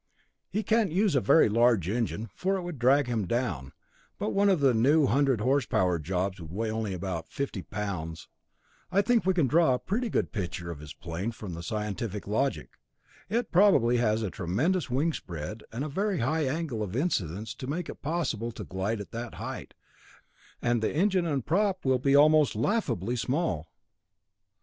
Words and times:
He 0.49 0.63
can't 0.63 0.91
use 0.91 1.13
a 1.13 1.21
very 1.21 1.47
large 1.47 1.87
engine, 1.87 2.31
for 2.33 2.55
it 2.55 2.63
would 2.63 2.79
drag 2.79 3.05
him 3.05 3.27
down, 3.27 3.71
but 4.17 4.33
one 4.33 4.49
of 4.49 4.59
the 4.59 4.73
new 4.73 5.05
hundred 5.05 5.41
horsepower 5.41 5.99
jobs 5.99 6.41
would 6.41 6.49
weigh 6.51 6.71
only 6.71 6.95
about 6.95 7.29
fifty 7.29 7.61
pounds. 7.61 8.27
I 8.91 9.03
think 9.03 9.27
we 9.27 9.35
can 9.35 9.45
draw 9.45 9.75
a 9.75 9.77
pretty 9.77 10.09
good 10.09 10.31
picture 10.31 10.71
of 10.71 10.79
his 10.79 10.95
plane 10.95 11.31
from 11.31 11.61
scientific 11.61 12.25
logic. 12.25 12.79
It 13.29 13.51
probably 13.51 13.97
has 13.97 14.23
a 14.23 14.31
tremendous 14.31 14.87
wingspread 14.87 15.61
and 15.71 15.83
a 15.85 15.87
very 15.87 16.17
high 16.17 16.47
angle 16.47 16.81
of 16.81 16.95
incidence 16.95 17.53
to 17.53 17.67
make 17.67 17.87
it 17.87 18.01
possible 18.01 18.51
to 18.53 18.63
glide 18.63 19.01
at 19.01 19.11
that 19.11 19.35
height, 19.35 19.75
and 20.63 20.81
the 20.81 20.91
engine 20.91 21.27
and 21.27 21.45
prop 21.45 21.85
will 21.85 21.99
be 21.99 22.15
almost 22.15 22.55
laughably 22.55 23.15
small." 23.15 23.67